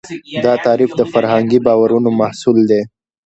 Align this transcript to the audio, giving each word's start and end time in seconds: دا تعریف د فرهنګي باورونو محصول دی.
دا 0.45 0.53
تعریف 0.65 0.91
د 0.95 1.01
فرهنګي 1.13 1.59
باورونو 1.65 2.09
محصول 2.21 2.57
دی. 2.69 2.81